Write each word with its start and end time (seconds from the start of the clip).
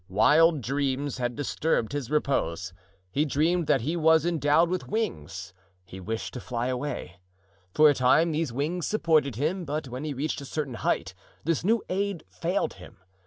Wild 0.09 0.61
dreams 0.61 1.19
had 1.19 1.35
disturbed 1.35 1.91
his 1.93 2.09
repose. 2.09 2.73
He 3.11 3.23
dreamed 3.23 3.67
that 3.67 3.81
he 3.81 3.95
was 3.95 4.25
endowed 4.25 4.67
with 4.67 4.87
wings—he 4.87 5.99
wished 5.99 6.33
to 6.33 6.39
fly 6.39 6.69
away. 6.69 7.19
For 7.75 7.87
a 7.87 7.93
time 7.93 8.31
these 8.31 8.51
wings 8.51 8.87
supported 8.87 9.35
him, 9.35 9.63
but 9.63 9.89
when 9.89 10.03
he 10.03 10.15
reached 10.15 10.41
a 10.41 10.45
certain 10.45 10.73
height 10.81 11.13
this 11.43 11.63
new 11.63 11.83
aid 11.87 12.23
failed 12.31 12.73
him. 12.73 12.97